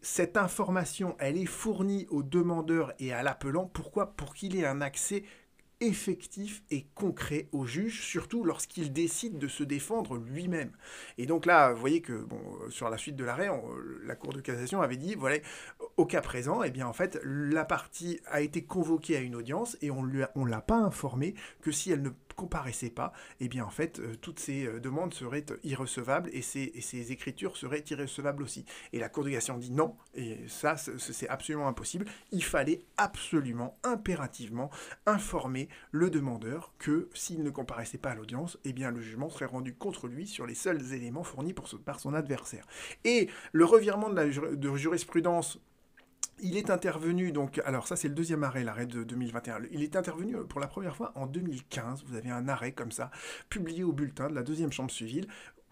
Cette 0.01 0.37
information, 0.37 1.15
elle 1.19 1.37
est 1.37 1.45
fournie 1.45 2.07
au 2.09 2.23
demandeur 2.23 2.93
et 2.99 3.11
à 3.13 3.23
l'appelant. 3.23 3.65
Pourquoi? 3.65 4.15
Pour 4.15 4.33
qu'il 4.33 4.55
ait 4.55 4.65
un 4.65 4.81
accès 4.81 5.23
effectif 5.81 6.61
et 6.71 6.85
concret 6.95 7.47
au 7.51 7.65
juge, 7.65 8.01
surtout 8.01 8.43
lorsqu'il 8.43 8.91
décide 8.91 9.37
de 9.37 9.47
se 9.47 9.63
défendre 9.63 10.17
lui-même. 10.17 10.71
Et 11.17 11.25
donc 11.25 11.45
là, 11.45 11.71
vous 11.73 11.79
voyez 11.79 12.01
que 12.01 12.13
bon, 12.13 12.41
sur 12.69 12.89
la 12.89 12.97
suite 12.97 13.15
de 13.15 13.23
l'arrêt, 13.23 13.49
la 14.03 14.15
Cour 14.15 14.33
de 14.33 14.41
cassation 14.41 14.81
avait 14.81 14.97
dit, 14.97 15.15
voilà, 15.15 15.37
au 15.97 16.05
cas 16.05 16.21
présent, 16.21 16.63
eh 16.63 16.71
bien 16.71 16.87
en 16.87 16.93
fait, 16.93 17.19
la 17.23 17.65
partie 17.65 18.19
a 18.25 18.41
été 18.41 18.63
convoquée 18.63 19.17
à 19.17 19.21
une 19.21 19.35
audience 19.35 19.77
et 19.81 19.91
on 19.91 20.03
ne 20.03 20.49
l'a 20.49 20.61
pas 20.61 20.77
informé 20.77 21.33
que 21.61 21.71
si 21.71 21.91
elle 21.91 22.01
ne 22.01 22.11
comparaissait 22.39 22.89
pas, 22.89 23.11
eh 23.41 23.49
bien 23.49 23.65
en 23.65 23.69
fait, 23.69 23.99
euh, 23.99 24.15
toutes 24.21 24.39
ces 24.39 24.65
euh, 24.65 24.79
demandes 24.79 25.13
seraient 25.13 25.45
irrecevables 25.65 26.29
et 26.31 26.41
ces, 26.41 27.11
écritures 27.11 27.57
seraient 27.57 27.83
irrecevables 27.89 28.43
aussi. 28.43 28.65
Et 28.93 28.99
la 28.99 29.09
Cour 29.09 29.25
de 29.25 29.57
dit 29.57 29.71
non, 29.71 29.95
et 30.15 30.37
ça, 30.47 30.77
c'est 30.77 31.27
absolument 31.27 31.67
impossible. 31.67 32.05
Il 32.31 32.43
fallait 32.43 32.81
absolument, 32.97 33.77
impérativement, 33.83 34.69
informer 35.05 35.67
le 35.91 36.09
demandeur 36.09 36.73
que 36.79 37.09
s'il 37.13 37.43
ne 37.43 37.49
comparaissait 37.49 37.97
pas 37.97 38.11
à 38.11 38.15
l'audience, 38.15 38.57
eh 38.63 38.71
bien 38.71 38.91
le 38.91 39.01
jugement 39.01 39.29
serait 39.29 39.45
rendu 39.45 39.73
contre 39.73 40.07
lui 40.07 40.25
sur 40.25 40.45
les 40.45 40.55
seuls 40.55 40.93
éléments 40.93 41.23
fournis 41.23 41.53
par 41.53 41.99
son 41.99 42.13
adversaire. 42.13 42.65
Et 43.03 43.29
le 43.51 43.65
revirement 43.65 44.09
de 44.09 44.15
la 44.15 44.27
de 44.29 44.75
jurisprudence 44.75 45.59
il 46.41 46.57
est 46.57 46.69
intervenu, 46.69 47.31
donc, 47.31 47.61
alors 47.65 47.87
ça 47.87 47.95
c'est 47.95 48.07
le 48.07 48.13
deuxième 48.13 48.43
arrêt, 48.43 48.63
l'arrêt 48.63 48.85
de 48.85 49.03
2021. 49.03 49.59
Il 49.71 49.83
est 49.83 49.95
intervenu 49.95 50.35
euh, 50.35 50.43
pour 50.43 50.59
la 50.59 50.67
première 50.67 50.95
fois 50.95 51.11
en 51.15 51.25
2015. 51.25 52.03
Vous 52.05 52.15
avez 52.15 52.29
un 52.29 52.47
arrêt 52.47 52.71
comme 52.71 52.91
ça, 52.91 53.11
publié 53.49 53.83
au 53.83 53.91
bulletin 53.91 54.29
de 54.29 54.35
la 54.35 54.43
deuxième 54.43 54.71
chambre 54.71 54.91
civile, 54.91 55.27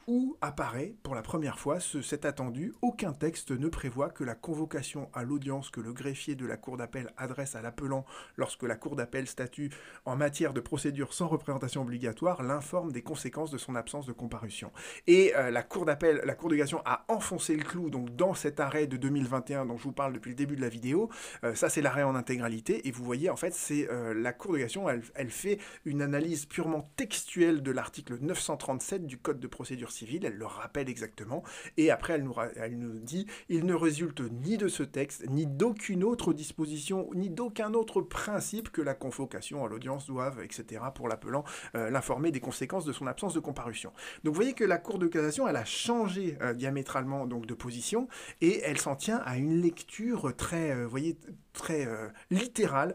où 0.07 0.37
apparaît 0.39 0.95
pour 1.03 1.15
la 1.15 1.21
première 1.21 1.59
fois 1.59 1.81
ce, 1.81 2.01
cet 2.01 2.23
attendu, 2.23 2.73
aucun 2.81 3.11
texte 3.11 3.51
ne 3.51 3.67
prévoit 3.67 4.09
que 4.09 4.23
la 4.23 4.35
convocation 4.35 5.09
à 5.13 5.23
l'audience 5.23 5.69
que 5.69 5.81
le 5.81 5.91
greffier 5.91 6.35
de 6.35 6.45
la 6.45 6.55
Cour 6.55 6.77
d'appel 6.77 7.11
adresse 7.17 7.55
à 7.55 7.61
l'appelant 7.61 8.05
lorsque 8.37 8.63
la 8.63 8.77
Cour 8.77 8.95
d'appel 8.95 9.27
statue 9.27 9.69
en 10.05 10.15
matière 10.15 10.53
de 10.53 10.61
procédure 10.61 11.13
sans 11.13 11.27
représentation 11.27 11.81
obligatoire 11.81 12.41
l'informe 12.41 12.93
des 12.93 13.01
conséquences 13.01 13.51
de 13.51 13.57
son 13.57 13.75
absence 13.75 14.05
de 14.05 14.13
comparution. 14.13 14.71
Et 15.07 15.35
euh, 15.35 15.51
la 15.51 15.61
Cour 15.61 15.85
d'appel, 15.85 16.21
la 16.23 16.35
Cour 16.35 16.49
de 16.49 16.55
cassation 16.55 16.81
a 16.85 17.03
enfoncé 17.09 17.57
le 17.57 17.63
clou 17.63 17.89
donc 17.89 18.15
dans 18.15 18.33
cet 18.33 18.61
arrêt 18.61 18.87
de 18.87 18.95
2021 18.95 19.65
dont 19.65 19.77
je 19.77 19.83
vous 19.83 19.91
parle 19.91 20.13
depuis 20.13 20.29
le 20.29 20.35
début 20.35 20.55
de 20.55 20.61
la 20.61 20.69
vidéo. 20.69 21.09
Euh, 21.43 21.53
ça 21.53 21.67
c'est 21.67 21.81
l'arrêt 21.81 22.03
en 22.03 22.15
intégralité 22.15 22.87
et 22.87 22.91
vous 22.91 23.03
voyez 23.03 23.29
en 23.29 23.35
fait 23.35 23.53
c'est 23.53 23.89
euh, 23.91 24.13
la 24.13 24.31
Cour 24.31 24.53
de 24.53 24.59
cassation 24.59 24.89
elle, 24.89 25.03
elle 25.15 25.31
fait 25.31 25.59
une 25.83 26.01
analyse 26.01 26.45
purement 26.45 26.89
textuelle 26.95 27.61
de 27.61 27.71
l'article 27.71 28.17
937 28.21 29.05
du 29.05 29.17
Code 29.17 29.41
de 29.41 29.47
procédure 29.47 29.91
civile, 29.97 30.25
elle 30.25 30.37
le 30.37 30.45
rappelle 30.45 30.89
exactement, 30.89 31.43
et 31.77 31.91
après 31.91 32.13
elle 32.13 32.77
nous, 32.77 32.99
dit, 32.99 33.25
il 33.49 33.65
ne 33.65 33.73
résulte 33.73 34.21
ni 34.21 34.57
de 34.57 34.67
ce 34.67 34.83
texte, 34.83 35.25
ni 35.29 35.45
d'aucune 35.45 36.03
autre 36.03 36.33
disposition, 36.33 37.09
ni 37.13 37.29
d'aucun 37.29 37.73
autre 37.73 38.01
principe 38.01 38.69
que 38.69 38.81
la 38.81 38.93
convocation 38.93 39.65
à 39.65 39.67
l'audience 39.67 40.07
doive, 40.07 40.41
etc., 40.43 40.81
pour 40.93 41.07
l'appelant, 41.07 41.43
euh, 41.75 41.89
l'informer 41.89 42.31
des 42.31 42.39
conséquences 42.39 42.85
de 42.85 42.93
son 42.93 43.07
absence 43.07 43.33
de 43.33 43.39
comparution. 43.39 43.91
Donc 44.23 44.33
vous 44.33 44.39
voyez 44.39 44.53
que 44.53 44.63
la 44.63 44.77
Cour 44.77 44.99
de 44.99 45.07
cassation, 45.07 45.47
elle 45.47 45.55
a 45.55 45.65
changé 45.65 46.37
euh, 46.41 46.53
diamétralement 46.53 47.25
donc, 47.25 47.45
de 47.45 47.53
position, 47.53 48.07
et 48.41 48.61
elle 48.63 48.77
s'en 48.77 48.95
tient 48.95 49.21
à 49.25 49.37
une 49.37 49.61
lecture 49.61 50.35
très, 50.35 50.71
euh, 50.71 50.87
voyez, 50.87 51.17
très 51.57 51.87
littérale 52.29 52.93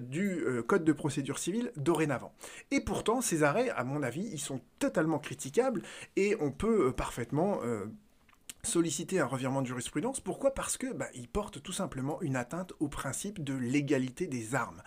du 0.00 0.44
Code 0.66 0.84
de 0.84 0.92
procédure 0.92 1.38
civile 1.38 1.72
dorénavant. 1.76 2.32
Et 2.70 2.80
pourtant, 2.80 3.20
ces 3.20 3.42
arrêts, 3.42 3.70
à 3.70 3.84
mon 3.84 4.02
avis, 4.02 4.28
ils 4.32 4.40
sont 4.40 4.60
totalement 4.78 5.18
critiquables, 5.18 5.82
et 6.16 6.36
on 6.40 6.50
peut 6.50 6.88
euh, 6.88 6.92
parfaitement 6.92 7.60
euh, 7.62 7.86
solliciter 8.64 9.20
un 9.20 9.26
revirement 9.26 9.62
de 9.62 9.66
jurisprudence. 9.66 10.20
Pourquoi? 10.20 10.54
Parce 10.54 10.76
que 10.76 10.92
bah, 10.92 11.08
il 11.14 11.28
porte 11.28 11.62
tout 11.62 11.72
simplement 11.72 12.20
une 12.22 12.36
atteinte 12.36 12.72
au 12.80 12.88
principe 12.88 13.42
de 13.42 13.54
l'égalité 13.54 14.26
des 14.26 14.54
armes. 14.54 14.82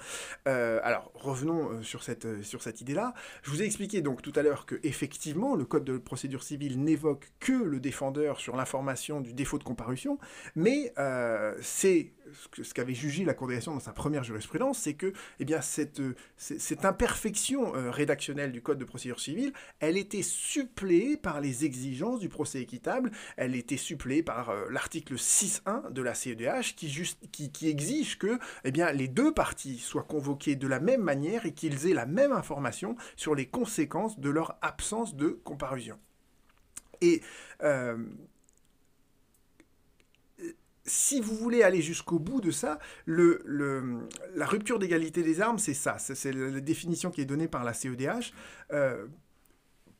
Euh, 0.47 0.79
alors 0.83 1.11
revenons 1.13 1.71
euh, 1.71 1.83
sur 1.83 2.03
cette, 2.03 2.25
euh, 2.25 2.41
cette 2.43 2.81
idée-là. 2.81 3.13
Je 3.43 3.51
vous 3.51 3.61
ai 3.61 3.65
expliqué 3.65 4.01
donc 4.01 4.21
tout 4.21 4.33
à 4.35 4.41
l'heure 4.41 4.65
que 4.65 4.75
effectivement 4.83 5.55
le 5.55 5.65
code 5.65 5.83
de 5.83 5.97
procédure 5.97 6.43
civile 6.43 6.81
n'évoque 6.83 7.31
que 7.39 7.53
le 7.53 7.79
défendeur 7.79 8.39
sur 8.39 8.55
l'information 8.55 9.21
du 9.21 9.33
défaut 9.33 9.57
de 9.57 9.63
comparution, 9.63 10.17
mais 10.55 10.93
c'est 11.61 12.11
ce 12.61 12.73
qu'avait 12.73 12.93
jugé 12.93 13.25
la 13.25 13.33
Cour 13.33 13.47
des 13.47 13.59
dans 13.59 13.79
sa 13.79 13.91
première 13.91 14.23
jurisprudence, 14.23 14.79
c'est 14.79 14.93
que 14.93 15.13
eh 15.39 15.45
bien, 15.45 15.61
cette, 15.61 16.01
cette 16.37 16.85
imperfection 16.85 17.71
rédactionnelle 17.91 18.51
du 18.51 18.61
Code 18.61 18.77
de 18.77 18.85
procédure 18.85 19.19
civile, 19.19 19.51
elle 19.79 19.97
était 19.97 20.21
suppléée 20.21 21.17
par 21.17 21.41
les 21.41 21.65
exigences 21.65 22.19
du 22.19 22.29
procès 22.29 22.61
équitable, 22.61 23.11
elle 23.35 23.55
était 23.55 23.77
suppléée 23.77 24.23
par 24.23 24.53
l'article 24.69 25.15
6.1 25.15 25.91
de 25.91 26.01
la 26.01 26.13
CEDH 26.13 26.75
qui, 26.75 26.89
juste, 26.89 27.19
qui, 27.31 27.51
qui 27.51 27.67
exige 27.67 28.17
que 28.17 28.39
eh 28.63 28.71
bien, 28.71 28.91
les 28.91 29.07
deux 29.07 29.33
parties 29.33 29.79
soient 29.79 30.03
convoquées 30.03 30.55
de 30.55 30.67
la 30.67 30.79
même 30.79 31.01
manière 31.01 31.45
et 31.45 31.53
qu'ils 31.53 31.87
aient 31.87 31.93
la 31.93 32.05
même 32.05 32.31
information 32.31 32.95
sur 33.15 33.35
les 33.35 33.47
conséquences 33.47 34.19
de 34.19 34.29
leur 34.29 34.57
absence 34.61 35.15
de 35.15 35.29
comparution. 35.43 35.99
Et 37.01 37.21
euh, 37.63 37.97
si 40.87 41.19
vous 41.19 41.35
voulez 41.35 41.63
aller 41.63 41.81
jusqu'au 41.81 42.17
bout 42.17 42.41
de 42.41 42.49
ça, 42.49 42.79
la 43.05 44.45
rupture 44.45 44.79
d'égalité 44.79 45.21
des 45.21 45.41
armes, 45.41 45.59
c'est 45.59 45.73
ça. 45.73 45.97
C'est 45.99 46.31
la 46.31 46.59
définition 46.61 47.11
qui 47.11 47.21
est 47.21 47.25
donnée 47.25 47.47
par 47.47 47.63
la 47.63 47.73
CEDH. 47.73 48.33
Euh, 48.71 49.05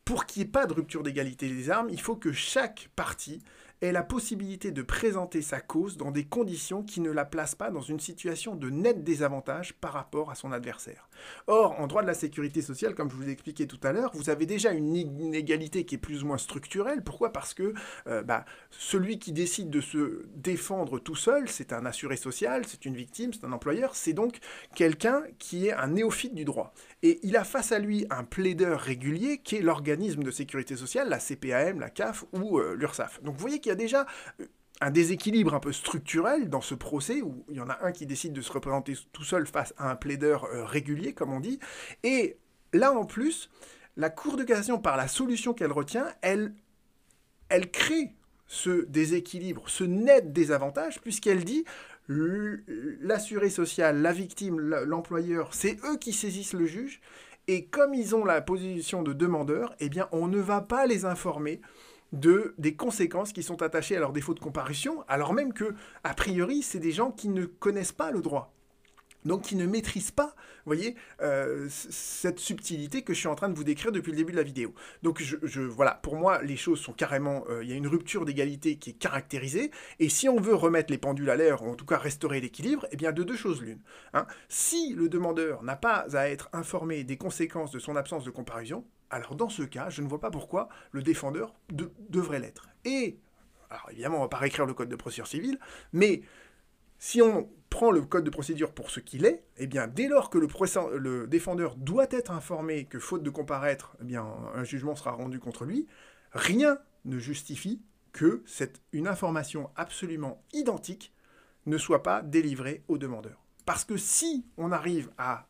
pour 0.06 0.26
qu'il 0.26 0.42
n'y 0.42 0.48
ait 0.48 0.52
pas 0.52 0.66
de 0.66 0.74
rupture 0.74 1.04
d'égalité 1.04 1.50
des 1.50 1.70
armes, 1.70 1.90
il 1.90 2.00
faut 2.00 2.16
que 2.16 2.32
chaque 2.32 2.90
partie 2.96 3.44
ait 3.82 3.92
la 3.92 4.04
possibilité 4.04 4.72
de 4.72 4.82
présenter 4.82 5.42
sa 5.42 5.60
cause 5.60 5.98
dans 5.98 6.12
des 6.12 6.26
conditions 6.26 6.84
qui 6.84 7.02
ne 7.02 7.12
la 7.12 7.26
placent 7.26 7.56
pas 7.56 7.70
dans 7.70 7.82
une 7.82 8.00
situation 8.00 8.56
de 8.56 8.70
net 8.70 9.04
désavantage 9.04 9.74
par 9.74 9.94
rapport 9.94 10.32
à 10.32 10.36
son 10.36 10.52
adversaire. 10.52 11.10
Or, 11.48 11.80
en 11.80 11.88
droit 11.88 12.02
de 12.02 12.08
la 12.08 12.14
sécurité 12.14 12.62
sociale, 12.62 12.96
comme 12.96 13.10
je 13.10 13.16
vous 13.16 13.28
ai 13.28 13.32
expliqué 13.32 13.68
tout 13.68 13.80
à 13.84 13.92
l'heure, 13.92 14.12
vous 14.14 14.30
avez 14.30 14.46
déjà 14.46 14.72
une 14.72 14.96
inégalité 14.96 15.86
qui 15.86 15.96
est 15.96 16.00
plus 16.00 16.24
ou 16.24 16.28
moins 16.28 16.38
structurelle. 16.38 17.04
Pourquoi? 17.04 17.32
Parce 17.32 17.54
que 17.54 17.74
euh, 18.08 18.24
bah, 18.24 18.46
celui 18.72 19.20
qui 19.20 19.32
décide 19.32 19.70
de 19.70 19.82
se 19.82 20.26
défendre 20.36 21.00
tout 21.00 21.16
seul, 21.16 21.48
c'est 21.50 21.74
un 21.74 21.86
assuré 21.86 22.18
social, 22.18 22.64
c'est 22.68 22.86
une 22.86 22.96
victime, 22.96 23.34
c'est 23.34 23.46
un 23.46 23.52
employeur, 23.52 23.96
c'est 23.96 24.14
donc 24.14 24.40
quelqu'un 24.76 25.24
qui 25.40 25.68
est 25.68 25.74
un 25.74 25.88
néophyte 25.88 26.34
du 26.34 26.46
droit. 26.46 26.74
Et 27.04 27.20
il 27.24 27.38
a 27.38 27.44
face 27.44 27.72
à 27.72 27.80
lui 27.80 28.06
un 28.10 28.24
plaideur 28.24 28.80
régulier 28.80 29.38
qui 29.38 29.58
est 29.58 29.62
l'organisme 29.62 30.24
de 30.24 30.32
sécurité 30.32 30.76
sociale, 30.76 31.10
la 31.10 31.20
CPAM, 31.20 31.80
la 31.80 31.90
CAF 31.90 32.26
ou 32.34 32.58
euh, 32.58 32.76
l'URSSAF. 32.76 33.22
Donc 33.22 33.36
vous 33.36 33.42
voyez 33.42 33.60
qu'il 33.60 33.70
y 33.70 33.74
a 33.74 33.76
déjà 33.76 34.08
euh, 34.42 34.46
un 34.82 34.90
déséquilibre 34.90 35.54
un 35.54 35.60
peu 35.60 35.72
structurel 35.72 36.50
dans 36.50 36.62
ce 36.62 36.74
procès 36.74 37.22
où 37.22 37.46
il 37.50 37.58
y 37.58 37.62
en 37.62 37.70
a 37.70 37.78
un 37.84 37.92
qui 37.92 38.06
décide 38.08 38.34
de 38.34 38.42
se 38.42 38.52
représenter 38.52 38.94
tout 39.12 39.24
seul 39.24 39.46
face 39.46 39.74
à 39.78 39.92
un 39.92 39.96
plaideur 39.96 40.46
euh, 40.46 40.66
régulier, 40.66 41.14
comme 41.14 41.34
on 41.34 41.40
dit. 41.40 41.60
Et 42.04 42.38
là 42.74 42.92
en 42.92 43.06
plus, 43.06 43.50
la 43.96 44.10
Cour 44.10 44.36
de 44.36 44.44
cassation, 44.44 44.80
par 44.80 44.98
la 44.98 45.08
solution 45.08 45.54
qu'elle 45.54 45.72
retient, 45.72 46.08
elle, 46.22 46.54
elle 47.50 47.70
crée 47.70 48.14
ce 48.48 48.86
déséquilibre, 48.86 49.70
ce 49.70 49.84
net 49.84 50.34
désavantage, 50.34 51.02
puisqu'elle 51.02 51.44
dit 51.44 51.66
l'assuré 52.08 53.50
social, 53.50 54.02
la 54.02 54.14
victime, 54.14 54.60
l'employeur, 54.60 55.54
c'est 55.54 55.78
eux 55.86 55.98
qui 55.98 56.14
saisissent 56.14 56.54
le 56.54 56.66
juge, 56.66 57.02
et 57.48 57.66
comme 57.66 57.94
ils 57.94 58.16
ont 58.16 58.26
la 58.26 58.42
position 58.42 59.04
de 59.04 59.14
demandeur, 59.14 59.76
eh 59.80 59.90
bien 59.90 60.08
on 60.12 60.28
ne 60.28 60.40
va 60.40 60.62
pas 60.62 60.86
les 60.86 61.06
informer 61.06 61.62
de, 62.14 62.54
des 62.58 62.76
conséquences 62.76 63.34
qui 63.34 63.44
sont 63.44 63.62
attachées 63.62 63.98
à 63.98 64.00
leur 64.00 64.14
défaut 64.14 64.34
de 64.34 64.40
comparution, 64.40 65.04
alors 65.08 65.34
même 65.34 65.54
que, 65.54 65.76
a 66.04 66.14
priori, 66.14 66.62
c'est 66.62 66.80
des 66.80 66.92
gens 66.92 67.12
qui 67.12 67.30
ne 67.30 67.46
connaissent 67.46 67.92
pas 67.92 68.12
le 68.12 68.22
droit 68.22 68.54
donc 69.26 69.44
qui 69.44 69.56
ne 69.56 69.66
maîtrisent 69.66 70.12
pas, 70.12 70.36
voyez, 70.68 70.96
euh, 71.22 71.68
cette 71.70 72.40
subtilité 72.40 73.02
que 73.02 73.14
je 73.14 73.20
suis 73.20 73.28
en 73.28 73.36
train 73.36 73.50
de 73.50 73.56
vous 73.56 73.64
décrire 73.64 73.92
depuis 73.92 74.12
le 74.12 74.18
début 74.18 74.32
de 74.34 74.38
la 74.38 74.44
vidéo. 74.44 74.74
Donc 75.02 75.22
je, 75.22 75.62
voilà, 75.62 75.96
pour 75.96 76.16
moi, 76.16 76.42
les 76.42 76.58
choses 76.58 76.80
sont 76.80 76.94
carrément, 76.94 77.44
euh, 77.50 77.64
il 77.64 77.70
y 77.70 77.74
a 77.74 77.76
une 77.76 77.88
rupture 77.88 78.26
d'égalité 78.26 78.78
qui 78.78 78.92
est 78.92 79.00
caractérisée, 79.00 79.72
et 80.00 80.10
si 80.10 80.30
on 80.30 80.40
veut 80.40 80.56
remettre 80.56 80.92
les 80.92 80.98
pendules 80.98 81.30
à 81.30 81.36
l'air, 81.36 81.64
ou 81.64 81.70
en 81.70 81.76
tout 81.76 81.86
cas 81.86 81.98
restaurer 81.98 82.42
l'équilibre, 82.42 82.86
eh 82.92 82.98
bien 82.98 83.12
de 83.12 83.24
deux 83.24 83.36
choses 83.36 83.62
l'une. 83.62 83.80
Hein. 84.14 84.28
Si 84.50 84.94
le 84.94 85.10
demandeur 85.10 85.64
n'a 85.64 85.76
pas 85.76 86.06
à 86.14 86.30
être 86.30 86.50
informé 86.54 87.04
des 87.04 87.18
conséquences 87.18 87.72
de 87.72 87.80
son 87.80 87.96
absence 87.96 88.26
de 88.26 88.32
comparution, 88.32 88.86
alors 89.10 89.36
dans 89.36 89.50
ce 89.50 89.64
cas, 89.64 89.90
je 89.90 90.02
ne 90.02 90.08
vois 90.08 90.20
pas 90.20 90.32
pourquoi 90.32 90.68
le 90.92 91.02
défendeur 91.02 91.54
devrait 92.10 92.40
l'être. 92.40 92.68
Et, 92.84 93.20
alors 93.70 93.88
évidemment, 93.92 94.18
on 94.18 94.20
ne 94.20 94.26
va 94.26 94.30
pas 94.30 94.38
réécrire 94.38 94.66
le 94.66 94.74
code 94.74 94.90
de 94.90 94.96
procédure 94.98 95.28
civile, 95.28 95.60
mais 95.94 96.22
si 97.00 97.22
on 97.22 97.50
prend 97.70 97.92
le 97.92 98.02
code 98.02 98.24
de 98.24 98.30
procédure 98.30 98.72
pour 98.72 98.90
ce 98.90 99.00
qu'il 99.00 99.26
est, 99.26 99.44
eh 99.58 99.68
bien, 99.68 99.88
dès 99.88 100.08
lors 100.08 100.30
que 100.30 100.38
le, 100.38 101.28
défendeur 101.28 101.76
doit 101.76 102.08
être 102.12 102.32
informé 102.32 102.86
que 102.86 103.00
faute 103.00 103.24
de 103.24 103.30
comparaître, 103.30 103.96
eh 104.08 104.16
un 104.16 104.64
jugement 104.64 104.96
sera 104.96 105.12
rendu 105.12 105.40
contre 105.40 105.66
lui, 105.66 105.88
rien 106.32 106.80
ne 107.06 107.20
justifie 107.20 107.82
que 108.14 108.42
cette, 108.46 108.82
une 108.94 109.08
information 109.08 109.70
absolument 109.76 110.44
identique 110.54 111.14
ne 111.66 111.78
soit 111.78 112.04
pas 112.04 112.22
délivrée 112.22 112.84
au 112.88 112.98
demandeur. 112.98 113.44
Parce 113.66 113.84
que 113.84 113.98
si 113.98 114.46
on 114.58 114.72
arrive 114.72 115.12
à 115.18 115.48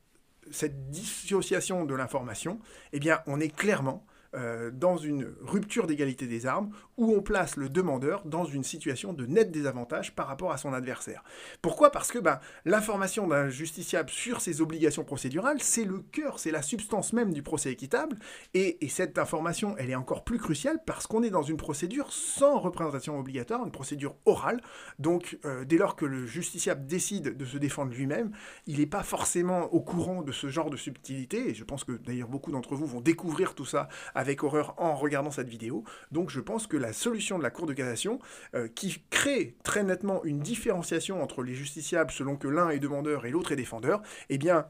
cette 0.51 0.89
dissociation 0.89 1.85
de 1.85 1.93
l'information, 1.93 2.59
eh 2.91 2.99
bien, 2.99 3.21
on 3.27 3.39
est 3.39 3.55
clairement 3.55 4.05
euh, 4.35 4.71
dans 4.71 4.97
une 4.97 5.33
rupture 5.41 5.87
d'égalité 5.87 6.27
des 6.27 6.45
armes 6.45 6.71
où 6.97 7.13
on 7.13 7.21
place 7.21 7.55
le 7.55 7.69
demandeur 7.69 8.23
dans 8.25 8.45
une 8.45 8.63
situation 8.63 9.13
de 9.13 9.25
net 9.25 9.51
désavantage 9.51 10.15
par 10.15 10.27
rapport 10.27 10.51
à 10.51 10.57
son 10.57 10.73
adversaire. 10.73 11.23
Pourquoi? 11.61 11.91
Parce 11.91 12.11
que 12.11 12.19
ben, 12.19 12.39
l'information 12.65 13.27
d'un 13.27 13.49
justiciable 13.49 14.09
sur 14.09 14.41
ses 14.41 14.61
obligations 14.61 15.03
procédurales, 15.03 15.61
c'est 15.61 15.85
le 15.85 15.99
cœur, 15.99 16.39
c'est 16.39 16.51
la 16.51 16.61
substance 16.61 17.13
même 17.13 17.33
du 17.33 17.43
procès 17.43 17.71
équitable, 17.71 18.17
et, 18.53 18.77
cette 18.89 19.19
information, 19.19 19.75
elle 19.77 19.91
est 19.91 19.95
encore 19.95 20.23
plus 20.23 20.39
cruciale 20.39 20.79
parce 20.85 21.05
qu'on 21.05 21.21
est 21.21 21.29
dans 21.29 21.43
une 21.43 21.57
procédure 21.57 22.11
sans 22.11 22.57
représentation 22.57 23.19
obligatoire, 23.19 23.63
une 23.63 23.71
procédure 23.71 24.15
orale, 24.25 24.61
donc 24.97 25.37
euh, 25.45 25.65
dès 25.65 25.77
lors 25.77 25.95
que 25.95 26.05
le 26.05 26.25
justiciable 26.25 26.87
décide 26.87 27.37
de 27.37 27.45
se 27.45 27.57
défendre 27.57 27.91
lui-même, 27.91 28.31
il 28.65 28.79
n'est 28.79 28.87
pas 28.87 29.03
forcément 29.03 29.65
au 29.73 29.81
courant 29.81 30.23
de 30.23 30.31
ce 30.31 30.47
genre 30.47 30.69
de 30.69 30.77
subtilité, 30.77 31.49
et 31.49 31.53
je 31.53 31.63
pense 31.63 31.83
que 31.83 31.91
d'ailleurs 31.91 32.29
beaucoup 32.29 32.51
d'entre 32.51 32.75
vous 32.75 32.87
vont 32.87 33.01
découvrir 33.01 33.53
tout 33.53 33.65
ça 33.65 33.87
avec 34.17 34.43
horreur 34.43 34.73
en 34.77 34.95
regardant 34.95 35.29
cette 35.29 35.47
vidéo. 35.47 35.83
Donc 36.11 36.31
je 36.31 36.39
pense 36.39 36.65
que 36.65 36.75
la 36.75 36.91
solution 36.91 37.37
de 37.37 37.43
la 37.43 37.51
Cour 37.51 37.67
de 37.67 37.73
cassation, 37.73 38.19
euh, 38.55 38.67
qui 38.67 39.03
crée 39.11 39.55
très 39.63 39.83
nettement 39.83 40.23
une 40.23 40.39
différenciation 40.39 41.21
entre 41.21 41.43
les 41.43 41.53
justiciables 41.53 42.09
selon 42.09 42.35
que 42.35 42.47
l'un 42.47 42.69
est 42.71 42.79
demandeur 42.79 43.27
et 43.27 43.29
l'autre 43.29 43.51
est 43.51 43.55
défendeur, 43.55 44.01
eh 44.29 44.39
bien 44.39 44.65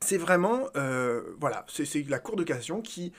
c'est 0.00 0.18
vraiment, 0.18 0.66
euh, 0.76 1.22
voilà, 1.38 1.64
c'est 1.68 2.08
la 2.08 2.18
Cour 2.18 2.34
de 2.34 2.42
cassation 2.42 2.82
qui 2.82 3.12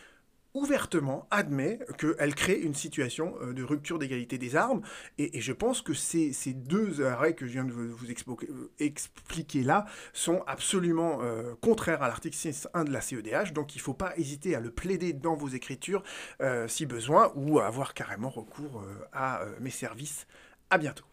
ouvertement 0.58 1.28
admet 1.32 1.80
qu'elle 1.98 2.36
crée 2.36 2.60
une 2.60 2.74
situation 2.74 3.36
euh, 3.42 3.54
de 3.54 3.64
rupture 3.64 4.00
d'égalité 4.00 4.38
des 4.38 4.56
armes. 4.56 4.82
Et, 5.18 5.40
je 5.40 5.54
pense 5.54 5.82
que 5.82 5.94
ces, 5.94 6.34
deux 6.54 7.06
arrêts 7.06 7.36
que 7.36 7.46
je 7.46 7.52
viens 7.54 7.64
de 7.64 7.72
vous, 7.72 7.96
euh, 8.44 8.72
expliquer 8.80 9.64
là 9.64 9.86
sont 10.14 10.44
absolument 10.48 11.20
euh, 11.22 11.54
contraires 11.62 12.02
à 12.02 12.08
l'article 12.08 12.36
6.1 12.36 12.86
de 12.86 12.92
la 12.92 13.02
CEDH. 13.02 13.54
Donc 13.54 13.76
il 13.76 13.80
ne 13.80 13.84
faut 13.84 13.94
pas 13.94 14.14
hésiter 14.18 14.56
à 14.56 14.60
le 14.60 14.72
plaider 14.72 15.14
dans 15.14 15.36
vos 15.36 15.48
écritures 15.50 16.04
si 16.68 16.86
besoin 16.86 17.32
ou 17.36 17.60
à 17.60 17.68
avoir 17.68 17.94
carrément 17.94 18.30
recours 18.30 18.84
à 19.14 19.42
mes 19.60 19.70
services. 19.70 20.28
À 20.70 20.78
bientôt. 20.78 21.06